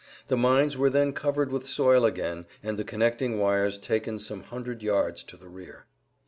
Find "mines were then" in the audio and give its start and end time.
0.35-1.13